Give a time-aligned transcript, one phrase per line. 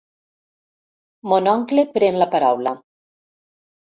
[1.33, 2.73] Mon oncle pren la paraula.